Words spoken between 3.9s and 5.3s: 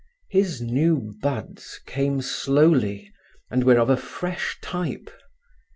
a fresh type.